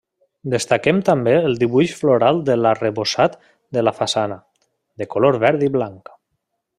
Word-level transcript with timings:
Destaquem 0.51 1.01
també 1.09 1.33
el 1.49 1.57
dibuix 1.63 1.93
floral 1.99 2.41
de 2.49 2.57
l'arrebossat 2.61 3.37
de 3.79 3.83
la 3.87 3.93
façana, 4.01 4.39
de 5.03 5.09
color 5.15 5.39
verd 5.49 5.67
i 5.71 5.75
blanc. 5.81 6.15